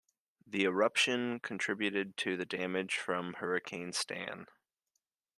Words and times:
The 0.47 0.63
eruption 0.65 1.39
contributed 1.41 2.17
to 2.17 2.35
the 2.35 2.43
damage 2.43 2.97
from 2.97 3.35
Hurricane 3.35 3.93
Stan. 3.93 4.47